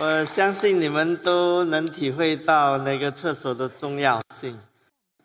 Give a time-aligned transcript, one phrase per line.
[0.00, 4.56] 我相信你们都能体会到那个厕所的重要性，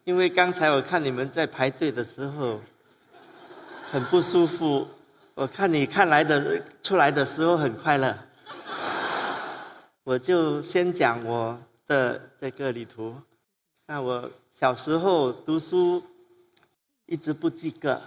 [0.04, 2.60] 因为刚才我看你们在排队的时候
[3.92, 4.88] 很不舒服，
[5.36, 8.18] 我看你看来的出来的时候很快乐。
[10.04, 11.56] 我就先讲我
[11.86, 13.16] 的这个旅途。
[13.86, 16.04] 那我小时候读书
[17.06, 18.02] 一直不及格，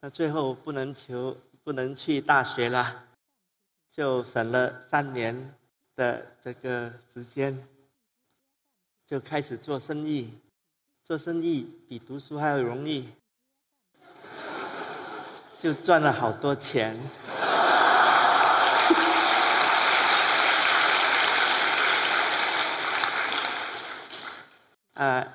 [0.00, 3.04] 那最后不能求不能去大学了，
[3.94, 5.54] 就省了三年。
[5.98, 7.66] 的这个时间，
[9.04, 10.38] 就开始做生意。
[11.02, 13.08] 做生意比读书还要容易，
[15.58, 16.96] 就赚了好多钱。
[24.94, 25.26] 啊，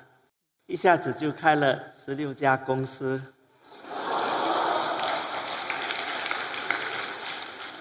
[0.68, 3.22] 一下子就开了十六家公司。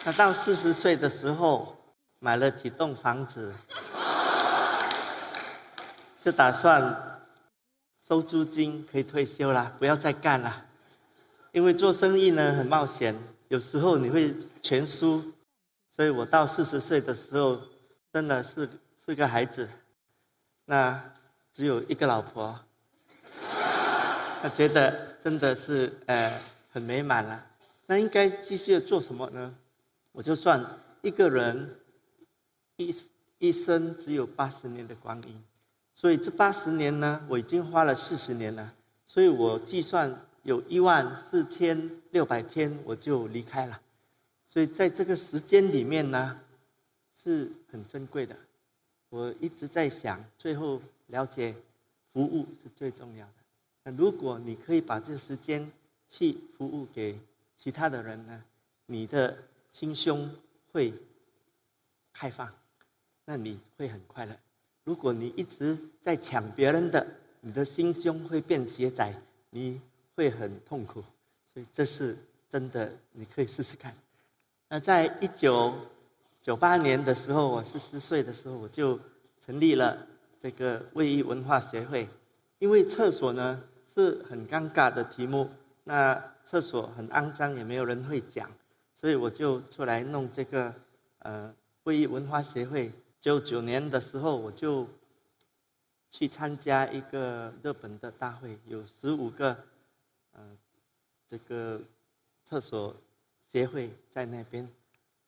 [0.02, 1.80] 那到四十岁的时候。
[2.24, 3.52] 买了几栋房子，
[6.22, 7.18] 就打算
[8.06, 10.66] 收租金，可以退休了，不要再干了。
[11.50, 13.12] 因为做生意呢很冒险，
[13.48, 15.32] 有时候你会全输，
[15.96, 17.60] 所以我到四十岁的时候，
[18.12, 18.70] 真的是
[19.04, 19.68] 四个孩子，
[20.66, 21.02] 那
[21.52, 22.56] 只有一个老婆，
[24.40, 26.32] 他觉得真的是呃
[26.72, 27.44] 很美满了。
[27.86, 29.52] 那应该继续做什么呢？
[30.12, 30.64] 我就算
[31.00, 31.81] 一个人。
[32.88, 32.94] 一
[33.38, 35.42] 一生只有八十年的光阴，
[35.94, 38.72] 所以这八十年呢，我已经花了四十年了。
[39.06, 43.80] 所以我计算有一万四千六百天，我就离开了。
[44.48, 46.40] 所以在这个时间里面呢，
[47.22, 48.36] 是很珍贵的。
[49.08, 51.54] 我一直在想，最后了解
[52.12, 53.32] 服务是最重要的。
[53.84, 55.70] 那如果你可以把这个时间
[56.08, 57.18] 去服务给
[57.58, 58.42] 其他的人呢，
[58.86, 59.36] 你的
[59.70, 60.30] 心胸
[60.70, 60.94] 会
[62.12, 62.50] 开放。
[63.32, 64.36] 那你会很快乐。
[64.84, 67.06] 如果你一直在抢别人的，
[67.40, 69.14] 你的心胸会变狭窄，
[69.48, 69.80] 你
[70.14, 71.02] 会很痛苦。
[71.54, 72.14] 所以这是
[72.50, 73.96] 真的，你可以试试看。
[74.68, 75.72] 那在一九
[76.42, 79.00] 九八年的时候，我十四岁的时候，我就
[79.42, 80.06] 成立了
[80.38, 82.06] 这个卫浴文化协会。
[82.58, 83.64] 因为厕所呢
[83.94, 85.48] 是很尴尬的题目，
[85.84, 88.50] 那厕所很肮脏，也没有人会讲，
[88.94, 90.74] 所以我就出来弄这个
[91.20, 91.54] 呃
[91.84, 92.92] 卫浴文化协会。
[93.22, 94.84] 九九年的时候，我就
[96.10, 99.56] 去参加一个日本的大会，有十五个，
[100.32, 100.40] 呃，
[101.28, 101.80] 这个
[102.44, 102.92] 厕所
[103.52, 104.68] 协会在那边，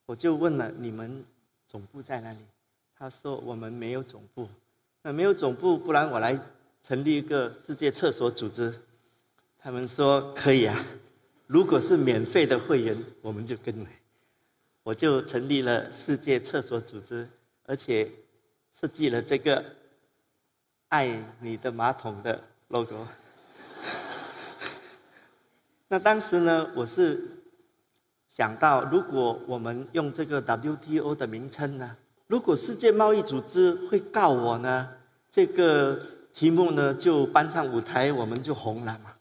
[0.06, 1.24] 我就问了你们
[1.68, 2.38] 总部在哪里？
[2.98, 4.48] 他说我们没有总部，
[5.02, 6.36] 那没有总部，不然我来
[6.82, 8.74] 成立一个世界厕所组织。
[9.56, 10.84] 他们说可以啊，
[11.46, 13.90] 如果是免费的会员，我们就跟来。
[14.82, 17.28] 我就成立了世界厕所组织。
[17.66, 18.10] 而且
[18.78, 19.64] 设计了这个
[20.88, 23.06] “爱你的马桶”的 logo。
[25.88, 27.22] 那当时呢，我是
[28.28, 34.88] 想到，如果我们用这个 WTO 的名称呢，如果世界贸易组织会告我呢，
[35.30, 36.00] 这个
[36.34, 39.12] 题目呢就搬上舞台，我们就红了嘛。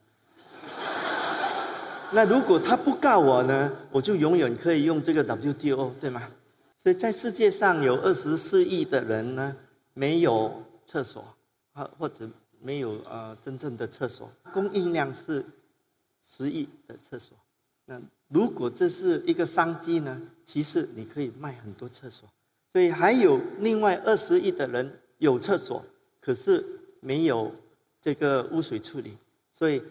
[2.12, 6.28] 那如果他不告我呢，我就永远可以用这个 WTO，对吗？
[6.84, 9.56] 所以在世界上有二十四亿的人呢，
[9.94, 11.34] 没有厕所，
[11.72, 12.30] 啊或者
[12.60, 15.46] 没有呃真正的厕所，供应量是
[16.28, 17.38] 十亿的厕所。
[17.86, 20.22] 那如果这是一个商机呢？
[20.46, 22.28] 其实你可以卖很多厕所。
[22.74, 25.86] 所以还有另外二十亿的人有厕所，
[26.20, 26.66] 可是
[27.00, 27.50] 没有
[28.02, 29.18] 这个污水处理，
[29.54, 29.82] 所以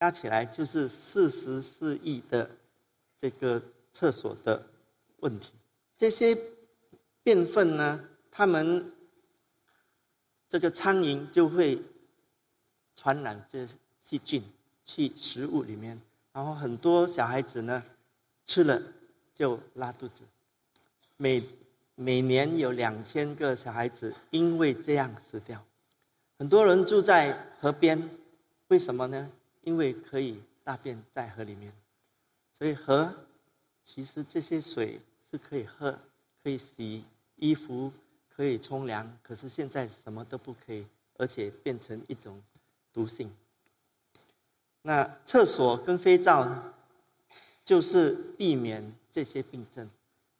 [0.00, 2.50] 加起来就是四十四亿的
[3.16, 3.62] 这个
[3.92, 4.60] 厕所的
[5.20, 5.52] 问题。
[6.00, 6.34] 这些
[7.22, 8.90] 变粪呢，它们
[10.48, 11.78] 这个苍蝇就会
[12.96, 13.68] 传染这
[14.02, 14.42] 细菌
[14.82, 16.00] 去食物里面，
[16.32, 17.84] 然后很多小孩子呢
[18.46, 18.82] 吃了
[19.34, 20.22] 就拉肚子，
[21.18, 21.46] 每
[21.96, 25.62] 每年有两千个小孩子因为这样死掉。
[26.38, 28.08] 很多人住在河边，
[28.68, 29.30] 为什么呢？
[29.64, 31.70] 因为可以大便在河里面，
[32.56, 33.14] 所以河
[33.84, 34.98] 其实这些水。
[35.30, 35.96] 是可以喝，
[36.42, 37.04] 可以洗
[37.36, 37.92] 衣服，
[38.28, 39.10] 可以冲凉。
[39.22, 40.84] 可是现在什么都不可以，
[41.16, 42.42] 而且变成一种
[42.92, 43.30] 毒性。
[44.82, 46.48] 那厕所跟肥皂
[47.64, 49.88] 就是避免这些病症。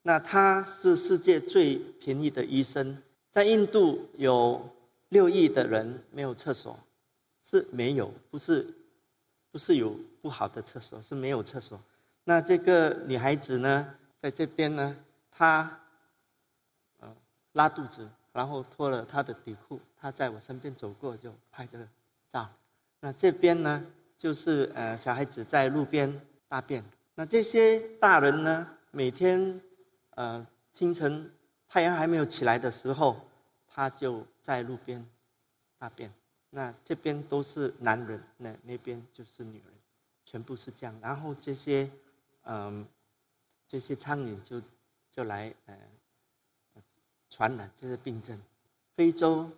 [0.03, 3.01] 那它是世界最便宜的医生。
[3.31, 4.69] 在印度有
[5.11, 6.77] 六亿的人没有厕所，
[7.45, 8.67] 是没有，不是
[9.53, 11.81] 不是有不好的厕所，是没有厕所。
[12.25, 13.95] 那这个女孩子呢？
[14.21, 14.97] 在这边呢，
[15.31, 15.81] 他，
[16.99, 17.17] 呃，
[17.53, 21.89] 拉肚子，然后脱了他的底裤，他在我身边走过就拍这个
[22.31, 22.49] 照。
[23.01, 23.85] 那这边呢，
[24.19, 26.85] 就是呃小孩子在路边大便。
[27.15, 29.59] 那这些大人呢，每天
[30.11, 31.33] 呃清晨
[31.67, 33.17] 太阳还没有起来的时候，
[33.67, 35.05] 他就在路边
[35.79, 36.13] 大便。
[36.51, 39.73] 那这边都是男人，那那边就是女人，
[40.27, 40.95] 全部是这样。
[41.01, 41.89] 然后这些，
[42.43, 42.85] 嗯，
[43.71, 44.61] 这些苍蝇就
[45.13, 45.75] 就来呃
[47.31, 48.37] 传染这些病症。
[48.97, 49.49] 非洲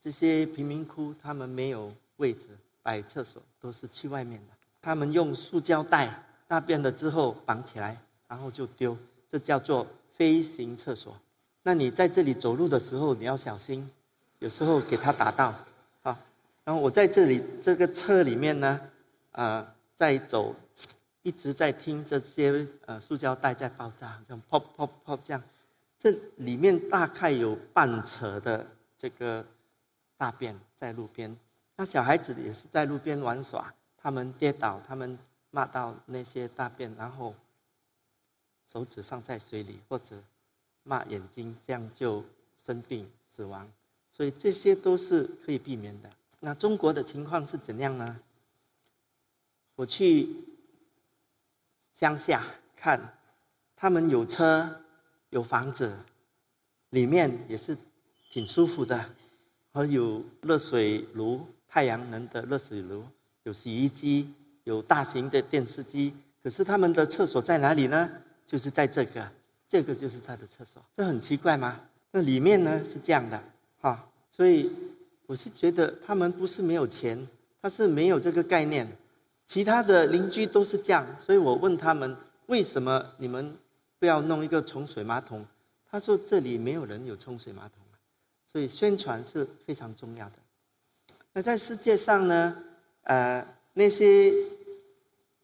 [0.00, 2.46] 这些贫民窟，他们没有位置
[2.80, 4.52] 摆厕所，都是去外面的。
[4.80, 8.96] 他们用塑胶袋大便了之后绑起来，然后就丢，
[9.28, 11.16] 这叫做飞行厕所。
[11.64, 13.90] 那你在这里走路的时候，你要小心。
[14.38, 15.46] 有时候给他打到，
[16.02, 16.16] 啊，
[16.62, 18.80] 然后我在这里这个车里面呢，
[19.32, 20.54] 啊，在走，
[21.26, 25.42] 一直在听这些呃塑胶袋在爆炸，这样 pop pop pop 这样，
[25.98, 28.64] 这里面大概有半扯的
[28.96, 29.44] 这个
[30.16, 31.36] 大便在路边，
[31.74, 35.18] 那小孩子也是在路边玩耍，他们跌倒，他们
[35.50, 37.34] 骂到那些大便，然后
[38.64, 40.22] 手指放在水里或者
[40.84, 42.24] 骂眼睛，这样就
[42.64, 43.68] 生病死亡。
[44.12, 46.08] 所以这些都是可以避免的。
[46.38, 48.20] 那中国的情况是怎样呢？
[49.74, 50.28] 我去
[51.98, 52.44] 乡下
[52.76, 53.00] 看，
[53.74, 54.68] 他们有车
[55.30, 55.90] 有房子，
[56.90, 57.74] 里面也是
[58.30, 59.02] 挺舒服的，
[59.72, 63.02] 还有热水炉、太阳能的热水炉，
[63.44, 64.30] 有洗衣机，
[64.64, 66.14] 有大型的电视机。
[66.42, 68.10] 可是他们的厕所在哪里呢？
[68.46, 69.32] 就是在这个，
[69.66, 70.82] 这个就是他的厕所。
[70.98, 71.80] 这很奇怪吗？
[72.10, 73.42] 那里面呢是这样的。
[73.80, 74.70] 哈，所以
[75.24, 77.26] 我是觉得他们不是没有钱，
[77.62, 78.86] 他是没有这个概念。
[79.46, 82.16] 其他的邻居都是这样，所以我问他们
[82.46, 83.56] 为什么你们
[83.98, 85.46] 不要弄一个冲水马桶？
[85.90, 87.78] 他说这里没有人有冲水马桶
[88.50, 90.36] 所以宣传是非常重要的。
[91.32, 92.56] 那在世界上呢，
[93.02, 94.32] 呃，那些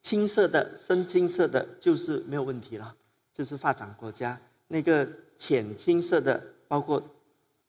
[0.00, 2.94] 青色的、深青色的，就是没有问题了，
[3.34, 4.40] 就是发展国家。
[4.68, 5.06] 那个
[5.38, 7.02] 浅青色的，包括。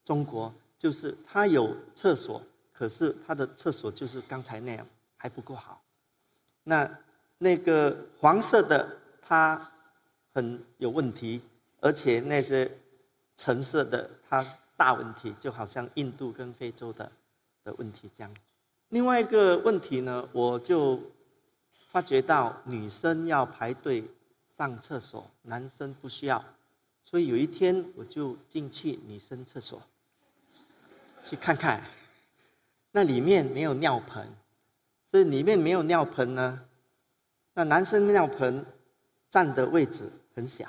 [0.06, 2.44] 中国就是它有厕所，
[2.74, 4.86] 可是它的厕所就是刚才那样
[5.16, 5.82] 还不够好。
[6.64, 7.00] 那
[7.38, 9.72] 那个黄色的它
[10.34, 11.42] 很有问题，
[11.80, 12.70] 而且那些
[13.38, 14.46] 橙色的它
[14.76, 17.12] 大问题，就好像印度跟非洲的
[17.64, 18.34] 的问题这样。
[18.90, 21.00] 另外一个问题呢，我就
[21.92, 24.04] 发觉到女生要排队
[24.58, 26.44] 上厕所，男生不需要，
[27.04, 29.82] 所以有一天我就进去女生厕所。
[31.26, 31.82] 去看看，
[32.92, 34.28] 那里面没有尿盆，
[35.14, 36.60] 所以里面没有尿盆呢。
[37.54, 38.66] 那男生尿盆
[39.30, 40.68] 占的位置很小，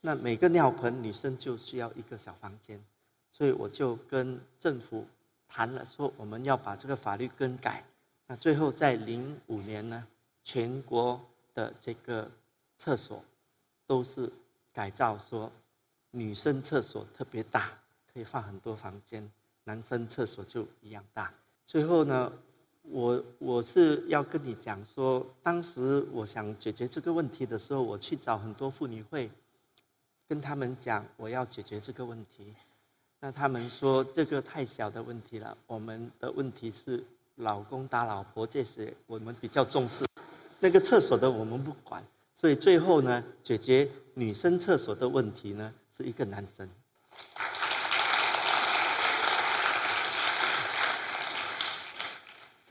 [0.00, 2.84] 那每个尿盆女生就需要一个小房间，
[3.30, 5.06] 所以我就跟政府
[5.46, 7.84] 谈了，说我们要把这个法律更改。
[8.26, 10.04] 那最后在零五年呢，
[10.42, 11.24] 全国
[11.54, 12.28] 的这个
[12.76, 13.24] 厕所
[13.86, 14.28] 都是
[14.72, 15.48] 改造，说
[16.10, 17.70] 女生厕所特别大，
[18.12, 19.30] 可以放很多房间。
[19.62, 21.32] 男生厕所就一样大。
[21.68, 22.32] 最后呢，
[22.82, 29.30] 我我是要跟你讲说，当时我想解决这个问题的时候，我去找很多妇女会，
[30.28, 32.54] 跟他们讲我要解决这个问题。
[33.20, 37.04] 那他们说这个太小的问题了，我们的问题是
[37.36, 40.04] 老公打老婆这些，我们比较重视。
[40.58, 42.02] 那个厕所的我们不管，
[42.34, 46.68] 所以最后呢，解决女生厕所的问题呢，是一个男生。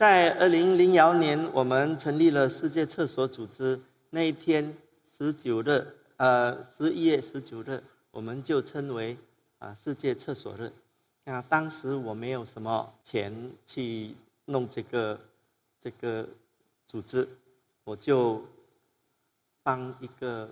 [0.00, 3.78] 在二零零幺年，我们成立了世界厕所组织。
[4.08, 4.74] 那一天，
[5.14, 9.14] 十九日，呃，十一月十九日，我们就称为
[9.58, 10.72] 啊世界厕所日。
[11.24, 14.14] 那当时我没有什么钱去
[14.46, 15.20] 弄这个
[15.78, 16.26] 这个
[16.86, 17.28] 组织，
[17.84, 18.42] 我就
[19.62, 20.48] 帮一个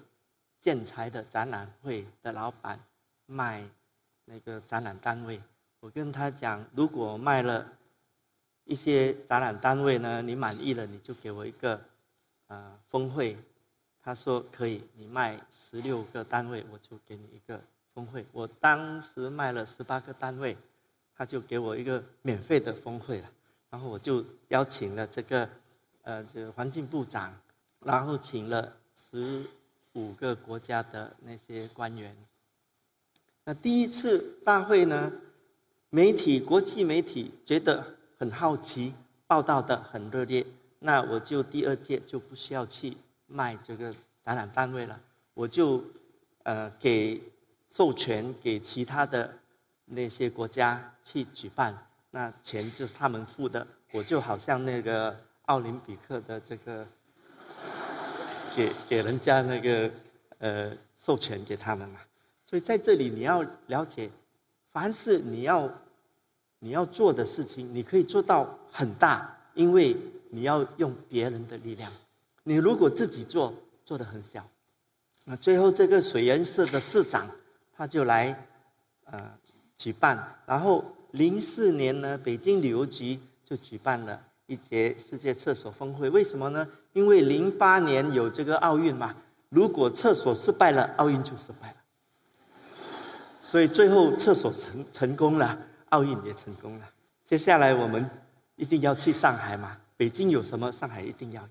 [0.61, 2.79] 建材的展览会的老板
[3.25, 3.65] 卖
[4.27, 5.41] 那个展览单位。
[5.81, 7.67] 我跟他讲，如果卖了。
[8.69, 11.81] 一些展览单位呢，你满意了，你就给我一个，
[12.49, 13.35] 呃，峰会。
[14.03, 17.59] 他说可以，你卖十六个单位，我就给你一个
[17.95, 18.27] 峰会。
[18.31, 20.55] 我当时卖了十八个单位，
[21.17, 23.31] 他就给我一个免费的峰会了。
[23.71, 25.49] 然后我就邀请了这个，
[26.03, 27.35] 呃，这个环境部长，
[27.81, 29.43] 然后请了十
[29.95, 32.15] 五个国家的那些官员。
[33.45, 35.11] 那第一次大会呢，
[35.89, 37.97] 媒体国际媒体觉得。
[38.19, 38.93] 很好奇，
[39.29, 40.45] 报道的很热烈，
[40.81, 42.97] 那我就第二届就不需要去
[43.27, 43.93] 卖这个
[44.25, 45.01] 展览单位了，
[45.35, 45.85] 我就
[46.43, 47.23] 呃给
[47.69, 49.33] 授权给其他的
[49.85, 53.65] 那些国家去举办，那钱就是他们付的。
[53.93, 56.85] 我就好像那个奥林匹克的这个，
[58.55, 59.91] 给给人家那个
[60.39, 62.01] 呃授权给他们嘛。
[62.45, 64.11] 所以在这里你要了解，
[64.73, 65.71] 凡是你要
[66.61, 69.97] 你要做的事情，你可以做到很大，因为
[70.31, 71.91] 你要用别人的力量。
[72.43, 74.47] 你如果自己做，做的很小。
[75.25, 77.29] 那最后这个水源社的社长，
[77.77, 78.49] 他就来
[79.05, 79.31] 呃
[79.77, 80.37] 举办。
[80.47, 86.09] 然后零四年呢，北京旅游局就举办了一节世界厕所峰会。
[86.11, 86.67] 为什么呢？
[86.95, 89.15] 因为零八年有这个奥运嘛，
[89.51, 91.77] 如果厕所失败了，奥运就失败了。
[93.41, 95.59] 所以最后厕所成成功了，
[95.91, 96.89] 奥运也成功了。
[97.25, 98.09] 接下来我们
[98.57, 101.49] 一定要去上海嘛，北京有什么，上海一定要有。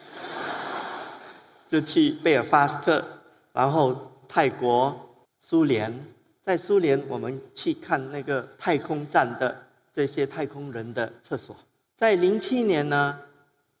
[1.68, 3.04] 就去贝尔法斯特，
[3.52, 4.98] 然后泰国、
[5.40, 5.92] 苏联，
[6.40, 11.56] 在苏联我们去看那个太空站的这些太空人的厕所。
[11.96, 13.18] 在零七年呢，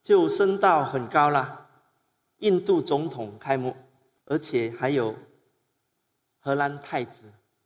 [0.02, 1.66] 就升到很高了，
[2.38, 3.76] 印度总统开幕，
[4.24, 5.14] 而且还有
[6.40, 7.22] 荷兰太子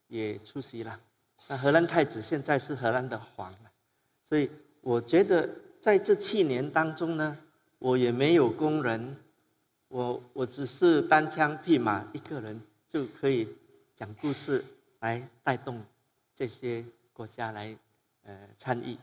[0.08, 0.98] 也出席了。
[1.46, 3.70] 那荷兰太子现在是荷兰的皇了，
[4.28, 5.48] 所以我觉得
[5.80, 7.38] 在这七年当中呢，
[7.78, 9.16] 我也没有工人。
[9.88, 13.48] 我我只是单枪匹马一个人就可以
[13.96, 14.62] 讲故事
[15.00, 15.82] 来带动
[16.34, 17.74] 这些国家来
[18.24, 18.94] 呃参与。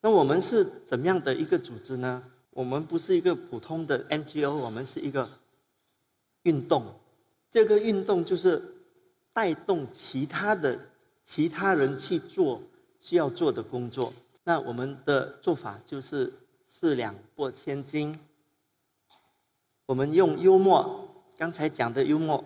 [0.00, 2.22] 那我们是怎么样的一个组织呢？
[2.50, 5.28] 我们不是一个普通的 NGO，我们是一个
[6.44, 6.94] 运动。
[7.50, 8.62] 这个运动就是
[9.32, 10.78] 带动其他的
[11.28, 12.62] 其他人去做
[13.00, 14.14] 需要做的工作。
[14.44, 16.32] 那我们的做法就是
[16.66, 18.18] 四两拨千斤。
[19.84, 21.06] 我们用幽默，
[21.36, 22.42] 刚才讲的幽默，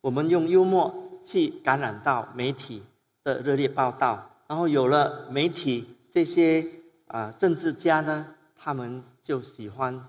[0.00, 2.84] 我们用幽默去感染到媒体
[3.24, 6.64] 的热烈报道，然后有了媒体这些
[7.08, 10.08] 啊政治家呢，他们就喜欢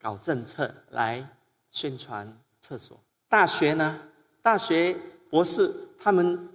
[0.00, 1.36] 搞政策来
[1.70, 2.98] 宣传厕所。
[3.28, 4.00] 大学呢，
[4.40, 4.96] 大学
[5.28, 6.48] 博士他们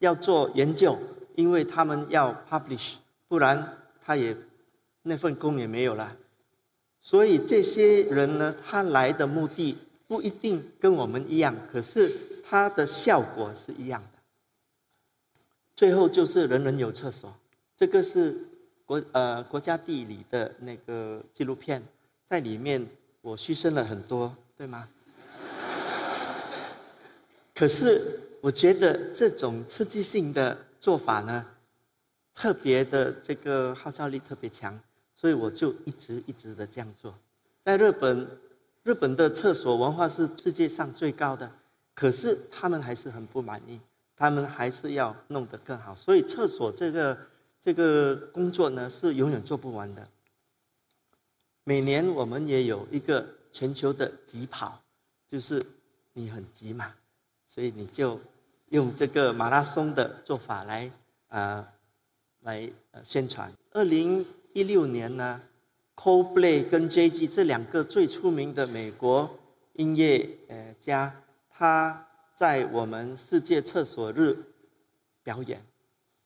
[0.00, 0.98] 要做研究，
[1.36, 2.96] 因为他们要 publish，
[3.28, 4.36] 不然他也
[5.02, 6.14] 那份工也没有了。
[7.00, 14.18] 所以这些人呢，他来的目的不一定跟我们一样，可是他的效果是一样的。
[15.76, 17.32] 最后就是人人有厕所，
[17.76, 18.36] 这个是
[18.84, 21.82] 国呃国家地理的那个纪录片，
[22.28, 22.86] 在里面
[23.22, 24.88] 我牺牲了很多，对吗？
[27.54, 31.46] 可是我觉得这种刺激性的做法呢，
[32.34, 34.78] 特别的这个号召力特别强。
[35.14, 37.14] 所以我就一直一直的这样做，
[37.62, 38.26] 在日本，
[38.82, 41.52] 日本的厕所文化是世界上最高的，
[41.92, 43.78] 可是他们还是很不满意，
[44.16, 45.94] 他们还是要弄得更好。
[45.94, 47.18] 所以厕所这个
[47.60, 50.08] 这个工作呢是永远做不完的。
[51.64, 54.82] 每年我们也有一个全球的急跑，
[55.28, 55.62] 就是
[56.14, 56.94] 你很急嘛，
[57.50, 58.18] 所以你就
[58.68, 60.90] 用这个马拉松的做法来
[61.28, 61.68] 啊
[62.40, 63.52] 来呃宣传。
[63.72, 65.42] 二零一六年呢
[65.96, 69.38] ，Coldplay 跟 J.G 这两个最出名的美国
[69.72, 71.12] 音乐呃家，
[71.50, 74.36] 他在我们世界厕所日
[75.22, 75.60] 表演，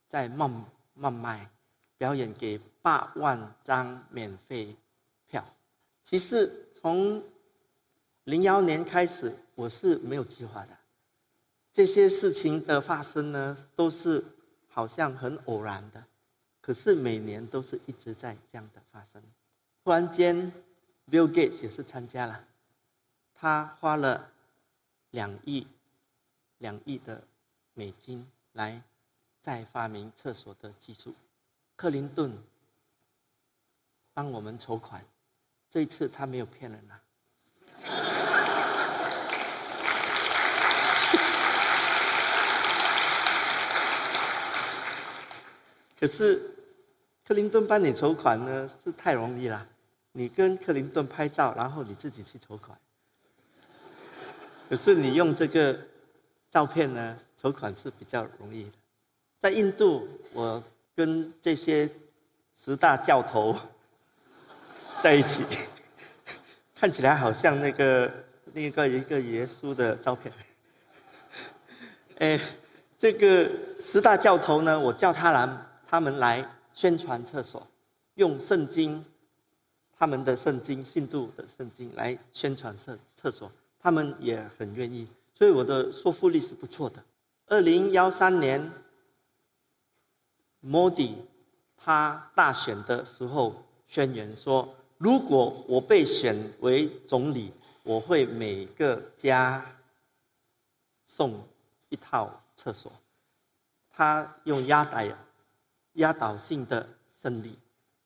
[0.08, 1.50] 在孟孟买
[1.96, 4.76] 表演给八万张免费
[5.26, 5.42] 票。
[6.04, 7.22] 其实从
[8.24, 10.68] 零幺年开始，我是没有计划的，
[11.74, 14.24] 这些事情的发生呢，都是
[14.68, 16.04] 好像很偶然的。
[16.60, 19.20] 可是每年都是一直在这样的发生。
[19.82, 20.52] 突然间
[21.10, 22.46] ，Bill Gates 也是参加了，
[23.34, 24.30] 他花了
[25.10, 25.66] 两亿
[26.58, 27.24] 两亿的
[27.74, 28.80] 美金来
[29.42, 31.12] 再发明厕所的技术。
[31.74, 32.32] 克林顿
[34.12, 35.04] 帮我们筹款，
[35.68, 38.13] 这一次他没有骗人啊。
[46.04, 46.50] 可是。
[47.26, 49.66] 克林顿帮你筹款呢，是太容易了。
[50.12, 52.78] 你跟克林顿拍照，然后你自己去筹款。
[54.68, 55.74] 可是你用这个
[56.50, 58.72] 照片呢，筹款是比较容易的。
[59.40, 60.62] 在印度，我
[60.94, 61.88] 跟这些
[62.62, 63.56] 十大教头
[65.02, 65.42] 在一起，
[66.76, 68.12] 看起来好像那个
[68.52, 70.30] 那个一个耶稣的照片。
[72.20, 72.38] 哎，
[72.98, 75.48] 这个十大教头呢，我叫他来，
[75.94, 76.44] 他们来。
[76.76, 77.64] 宣传厕所，
[78.14, 79.04] 用圣经，
[79.96, 83.48] 他们的圣经信度的圣经来宣传厕厕所，
[83.78, 85.06] 他们也很愿意。
[85.38, 87.00] 所以我的说服力是不错的。
[87.46, 88.72] 二零幺三年
[90.66, 91.14] ，Modi
[91.76, 93.54] 他大选的时候
[93.86, 97.52] 宣言说，如果我被选为总理，
[97.84, 99.64] 我会每个家
[101.06, 101.40] 送
[101.88, 102.90] 一套厕所。
[103.92, 104.98] 他用压倒
[105.94, 106.88] 压倒性的
[107.22, 107.58] 胜利，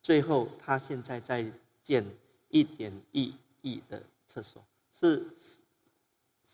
[0.03, 1.45] 最后他现在在
[1.83, 2.05] 建
[2.49, 4.65] 一点一亿的厕所，
[4.99, 5.25] 是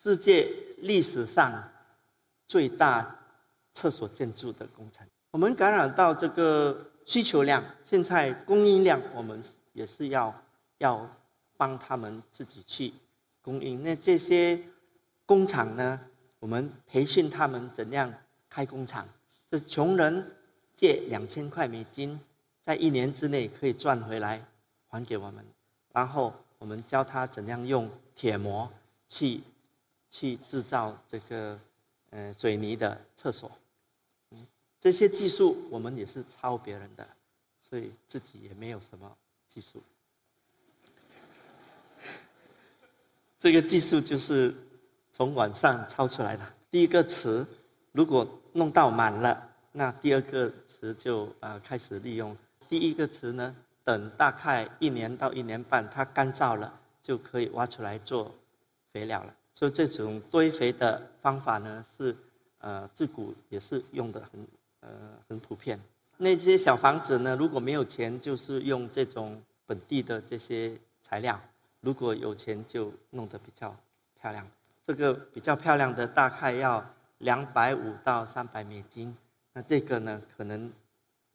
[0.02, 0.48] 世界
[0.78, 1.70] 历史上
[2.46, 3.18] 最大
[3.72, 5.06] 厕所建筑的工程。
[5.30, 10.32] 我们感染到这个需求量，现在供应量，我们也是要
[10.78, 11.08] 要
[11.56, 12.92] 帮他们自己去
[13.42, 13.82] 供应。
[13.82, 14.60] 那这些
[15.26, 16.00] 工厂呢，
[16.38, 18.12] 我们培训他们怎样
[18.48, 19.08] 开工厂。
[19.50, 20.36] 这穷人
[20.76, 22.18] 借两千块美金，
[22.62, 24.44] 在一年之内可以赚回来，
[24.88, 25.44] 还给我们。
[25.92, 28.70] 然后我们教他怎样用铁模
[29.08, 29.40] 去
[30.10, 31.58] 去制造这个
[32.10, 33.50] 呃水泥的厕所。
[34.80, 37.06] 这些技术我们也是抄别人的，
[37.62, 39.10] 所以自己也没有什么
[39.48, 39.82] 技术。
[43.40, 44.54] 这个技术就是
[45.12, 46.54] 从网上抄出来的。
[46.70, 47.46] 第一个词，
[47.92, 50.52] 如果弄到满了，那第二个
[50.84, 52.36] 词就呃开始利用。
[52.68, 56.72] 第一个词呢，等大概一年到一年半，它干燥了，
[57.02, 58.34] 就可以挖出来做
[58.92, 59.34] 肥料了。
[59.54, 62.14] 所以这种堆肥的方法呢，是
[62.58, 64.46] 呃自古也是用的很。
[64.86, 64.90] 呃，
[65.26, 65.80] 很普遍。
[66.18, 71.34] 那些小房子呢，如果没有钱，就是用这种本地的这些材料；
[71.80, 73.74] 如果有钱，就弄得比较
[74.20, 74.46] 漂亮。
[74.86, 76.84] 这个比较漂亮的，大概要
[77.16, 79.16] 两百五到三百美金。
[79.54, 80.70] 那这个呢，可能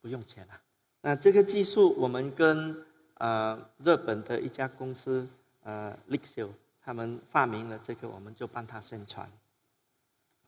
[0.02, 0.54] 不用钱了。
[1.02, 5.28] 那这个技术，我们跟呃日本的一家公司
[5.64, 6.50] 呃 Lixio
[6.82, 9.28] 他们发明了这个，我们就帮他宣传。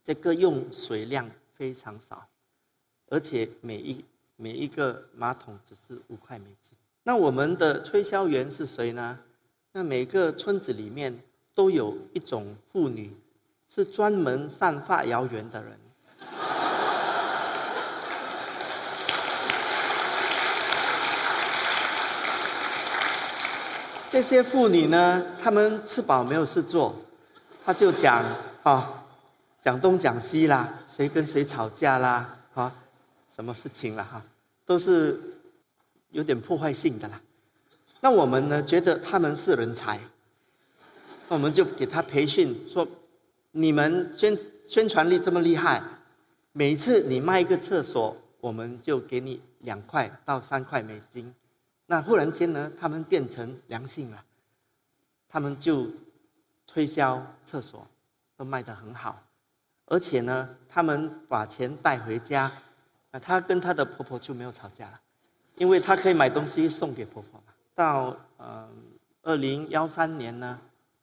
[0.04, 2.28] 这个用水量非常少。
[3.08, 4.06] 而且每一
[4.38, 6.78] 每一个马桶只是五块美金。
[7.04, 9.20] 那我们的推销员是谁呢？
[9.74, 11.22] 那每个村子里面
[11.54, 13.14] 都有一种妇女，
[13.68, 15.78] 是专门散发谣言的人。
[24.12, 26.94] 这些妇女呢，她们吃饱没有事做，
[27.64, 28.22] 她就讲
[28.62, 29.06] 啊，
[29.62, 32.76] 讲东讲西啦，谁跟谁吵架啦，啊。
[33.34, 34.22] 什么事情了哈，
[34.66, 35.18] 都是
[36.10, 37.22] 有点破坏性的啦。
[38.02, 39.98] 那我们呢，觉得他们是人才，
[41.30, 42.86] 那我们就给他培训，说
[43.52, 45.82] 你们宣宣传力这么厉害，
[46.52, 51.34] 每次你卖一个厕所，我们就给你两块到三块美金。
[51.92, 54.24] 那忽然间呢，他们变成良性了，
[55.28, 55.90] 他们就
[56.66, 57.86] 推销厕所
[58.38, 59.22] 都卖得很好，
[59.88, 62.50] 而且呢，他们把钱带回家。
[63.12, 65.02] 那她跟她的婆婆就没有吵架了，
[65.58, 67.54] 因为她可以买东西送给婆婆嘛。
[67.76, 68.70] 到呃
[69.24, 70.58] 二零幺三年呢，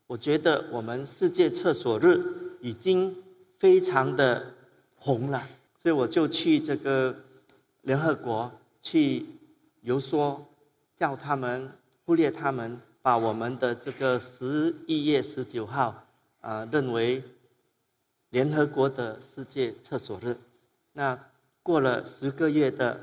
[0.06, 2.18] 我觉得我们世界厕所日
[2.62, 3.14] 已经
[3.58, 4.54] 非常的
[4.96, 5.46] 红了，
[5.82, 7.14] 所以我就去这个
[7.82, 9.26] 联合国去
[9.82, 10.42] 游说，
[10.98, 11.70] 叫他们
[12.04, 16.04] 忽略他们，把我们的这个十一月十九号
[16.40, 17.22] 啊认为
[18.30, 20.36] 联合国的世界厕所日，
[20.92, 21.18] 那。
[21.60, 22.98] 过了十个月的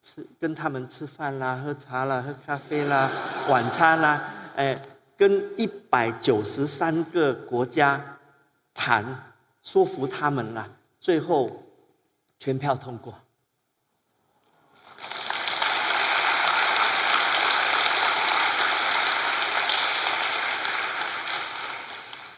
[0.00, 3.10] 吃，跟他们吃饭啦、喝茶啦、喝咖啡啦、
[3.50, 4.80] 晚餐啦，哎，
[5.18, 8.16] 跟一百九十三个国家
[8.72, 9.04] 谈，
[9.62, 10.66] 说服他们啦，
[10.98, 11.62] 最后
[12.38, 13.12] 全票通过。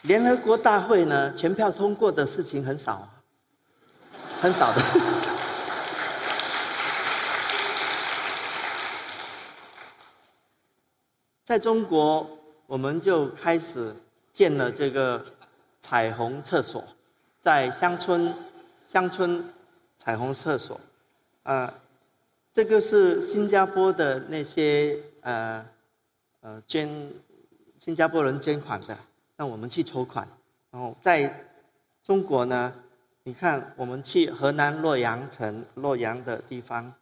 [0.02, 3.08] 联合国大会呢，全票通过的事情很少，
[4.40, 4.80] 很少的。
[11.44, 13.92] 在中国，我们就开始
[14.32, 15.24] 建了这个
[15.80, 16.84] 彩虹厕所，
[17.40, 18.32] 在乡村，
[18.86, 19.44] 乡村
[19.98, 20.78] 彩虹厕所，
[21.42, 21.74] 啊，
[22.52, 25.66] 这个是新加坡的那些呃
[26.40, 26.88] 呃捐，
[27.78, 28.96] 新加坡人捐款的，
[29.38, 30.28] 那我们去筹款，
[30.70, 31.48] 然后在
[32.02, 32.74] 中国呢，
[33.22, 36.92] 你看我们去河南洛阳城洛阳的地方。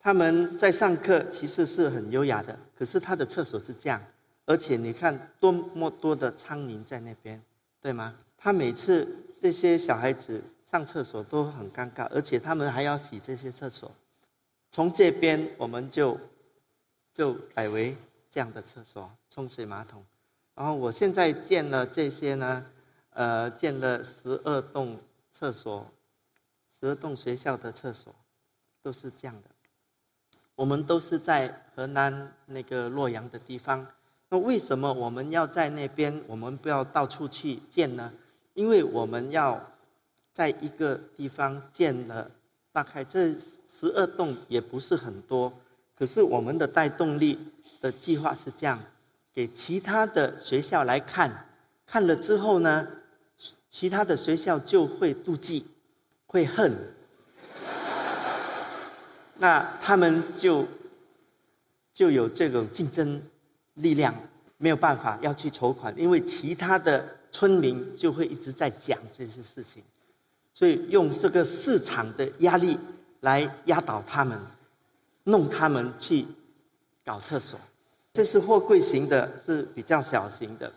[0.00, 4.02] 他们在上课其实是很优雅的，可是他的厕所是这样，
[4.46, 7.42] 而且你看多么多的苍蝇在那边，
[7.82, 8.14] 对吗？
[8.38, 9.06] 他每次
[9.42, 13.90] 这些小孩子上厕所都很尴尬，而且他们还要洗这些厕所。
[14.70, 16.18] 从这边我们就
[17.12, 17.94] 就改为
[18.30, 20.02] 这样的厕所，冲水马桶。
[20.58, 22.66] 然后我现在建了这些呢，
[23.10, 24.98] 呃，建了十二栋
[25.30, 25.86] 厕所，
[26.80, 28.12] 十二栋学校的厕所，
[28.82, 29.50] 都是这样的。
[30.56, 33.86] 我们都是在河南那个洛阳的地方，
[34.30, 36.20] 那为什么我们要在那边？
[36.26, 38.12] 我们不要到处去建呢？
[38.54, 39.64] 因为我们要
[40.34, 42.28] 在一个地方建了，
[42.72, 43.32] 大概这
[43.70, 45.52] 十二栋也不是很多，
[45.96, 47.38] 可是我们的带动力
[47.80, 48.82] 的计划是这样，
[49.38, 51.46] 给其他的学校来看，
[51.86, 52.84] 看了之后呢，
[53.70, 55.64] 其他的学校就会妒忌，
[56.26, 56.76] 会恨。
[59.38, 60.66] 那他们就
[61.94, 63.22] 就有这种竞争
[63.74, 64.12] 力量，
[64.56, 69.84] 没有办法要去筹款，因为其他的村民就会一直在讲这些事情，
[70.52, 72.76] 所以用这个市场的压力
[73.20, 74.36] 来压倒他们，
[75.22, 76.26] 弄他们去
[77.04, 77.56] 搞厕所。
[78.18, 80.72] 这是货柜型的，是比较小型的。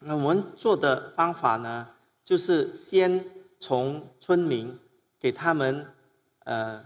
[0.00, 1.88] 那我们做的方法呢，
[2.22, 3.24] 就是先
[3.58, 4.78] 从村民
[5.18, 5.86] 给他们
[6.44, 6.84] 呃。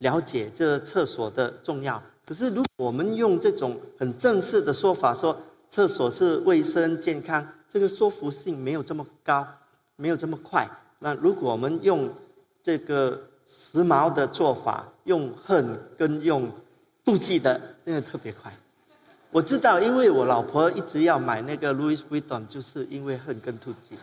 [0.00, 5.34] 了解这厕所的重要，可是如果我们用这种很正式的说法说
[5.70, 9.46] 厕所是卫生健康，这个说服性没有这么高，
[9.94, 10.68] 没有这么快。
[10.98, 12.12] 那如果我们用
[12.64, 16.50] 这个时髦的做法，用恨跟用
[17.04, 18.52] 妒忌的，那个特别快。
[19.34, 23.96] 我知道，因为我老婆一直要买那个 Louis Vuitton，就是因为恨跟妒忌。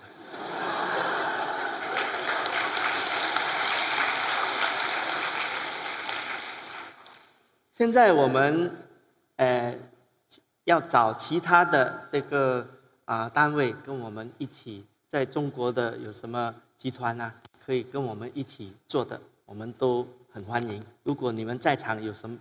[7.76, 8.76] 现在我们，
[9.36, 9.78] 呃，
[10.64, 12.68] 要找其他的这个
[13.06, 17.32] 啊单位跟我们一起，在中国的有什么集团呢？
[17.64, 20.84] 可以跟我们一起做的，我们都很欢迎。
[21.04, 22.36] 如果你们在场有什么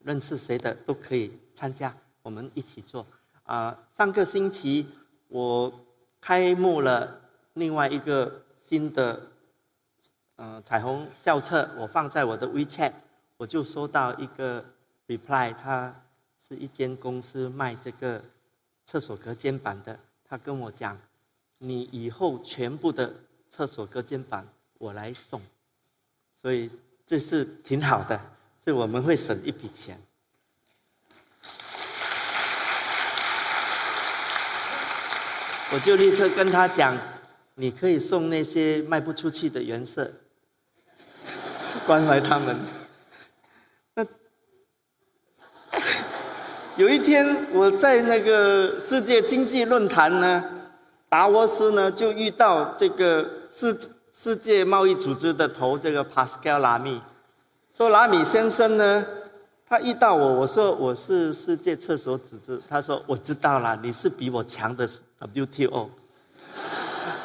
[0.00, 1.92] 认识谁的，都可以参加，
[2.24, 3.06] 我们一起做。
[3.44, 4.88] 啊，上个星期
[5.28, 5.72] 我
[6.20, 7.20] 开幕了
[7.52, 9.28] 另外一个新的，
[10.34, 12.92] 嗯，彩虹校册，我放在我的 WeChat，
[13.36, 14.64] 我就收到一个。
[15.06, 15.94] reply，他
[16.48, 18.24] 是一间公司卖这个
[18.86, 20.00] 厕所隔间板的。
[20.26, 20.98] 他跟我讲，
[21.58, 23.14] 你以后全部的
[23.50, 25.42] 厕所隔间板我来送，
[26.40, 26.70] 所以
[27.04, 28.18] 这是挺好的，
[28.64, 30.00] 所以我们会省一笔钱。
[35.74, 36.96] 我就立刻跟他讲，
[37.56, 40.08] 你可以送那些卖不出去的颜色，
[41.84, 42.56] 关怀他们。
[43.96, 44.06] 那
[46.78, 50.44] 有一天，我在那个世界经济论坛呢，
[51.08, 53.76] 达沃斯呢，就遇到这个世
[54.16, 57.00] 世界贸易组织的头，这个帕斯卡拉米，
[57.76, 59.04] 说拉米先生呢，
[59.66, 64.88] 他遇到我，我说我是世界厕所组织，他说我知道了，你是比我强的
[65.20, 65.88] WTO，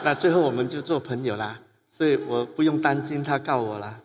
[0.04, 1.60] 那最后我们就做朋友啦，
[1.92, 4.00] 所以我不用担心他告我了。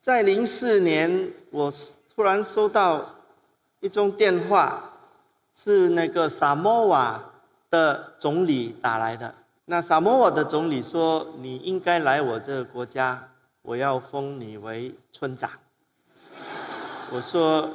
[0.00, 1.72] 在零四年，我
[2.14, 3.16] 突然收到
[3.80, 4.92] 一通电话，
[5.52, 7.20] 是那个萨摩瓦
[7.68, 9.34] 的总理打来的。
[9.64, 13.28] 那萨摩瓦的总理说：“你应该来我这个国家，
[13.62, 15.50] 我要封你为村长。”
[17.10, 17.70] 我说：“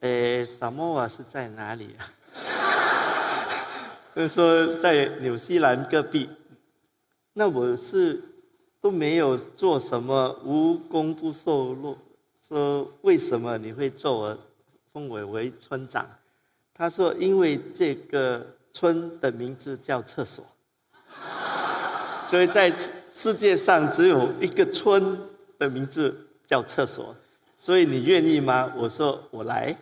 [0.00, 2.06] 诶，萨摩瓦是在哪里啊？”
[4.14, 6.28] 他说：“在纽西兰隔壁。”
[7.34, 8.22] 那我是。
[8.80, 11.98] 都没有做什么，无功不受禄。
[12.48, 14.38] 说为什么你会做我
[14.92, 16.08] 封我为村长？
[16.72, 20.44] 他说因为这个村的名字叫厕所，
[22.24, 22.72] 所以在
[23.12, 25.18] 世界上只有一个村
[25.58, 27.12] 的名字叫厕所。
[27.58, 28.72] 所以你愿意吗？
[28.74, 29.76] 我说我来。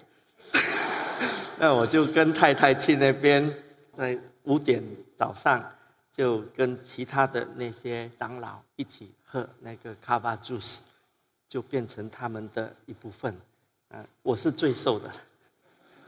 [1.61, 3.55] 那我就跟太太去那边，
[3.97, 4.83] 在五点
[5.17, 5.65] 早上。
[6.13, 10.81] 就跟其他的那些长老一起喝那个卡巴 juice，
[11.47, 13.39] 就变成他们的一部分。
[13.91, 15.13] 啊，我是最瘦的，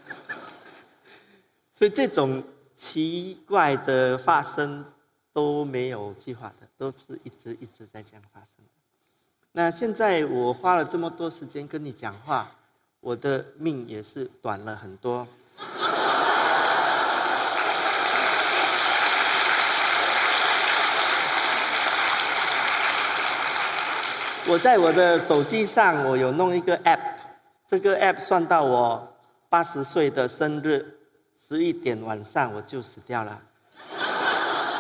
[1.77, 2.43] 所以这种
[2.75, 4.83] 奇怪的发生
[5.31, 8.65] 都没有计划的，都是一直一直在这样发生。
[9.53, 12.47] 那现在我花了这么多时间跟你讲话，
[13.01, 15.27] 我的命也是短了很多。
[24.47, 27.01] 我在我的手机上，我有弄一个 app，
[27.67, 29.17] 这个 app 算到我
[29.49, 30.87] 八十岁的生日，
[31.49, 33.43] 十一点晚上我就死掉了。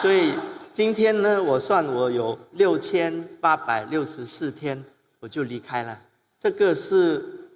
[0.00, 0.32] 所以
[0.78, 4.84] 今天呢，我算我有六千八百六十四天，
[5.18, 6.00] 我就离开了。
[6.38, 7.50] 这个是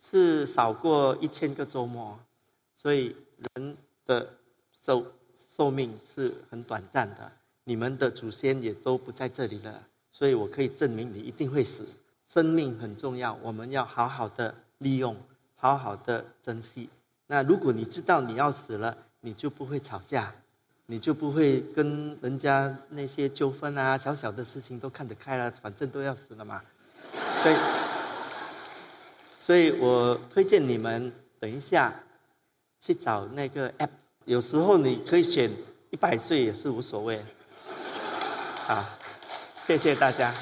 [0.00, 2.16] 是少过一千个周末，
[2.76, 3.16] 所以
[3.56, 4.30] 人的
[4.70, 5.04] 寿
[5.56, 7.32] 寿命是很短暂的。
[7.64, 11.84] 你们的祖先也都不在这里了，所以我可以证明你一定会死。
[12.28, 15.16] 生命很重要，我们要好好的利用，
[15.56, 16.88] 好好的珍惜。
[17.26, 20.32] 那如果你知道你要死了，你就不会吵架，
[20.90, 26.62] 你就不会跟人家那些纠纷啊，小小的事情都看得开了，反正都要死了嘛。
[27.42, 27.56] 所以，
[29.38, 31.92] 所以我推荐你们等一下
[32.80, 33.90] 去找那个 app，
[34.24, 35.50] 有时候你可以选
[35.90, 37.22] 一百岁也是无所谓。
[38.66, 38.98] 啊，
[39.66, 40.32] 谢谢大家。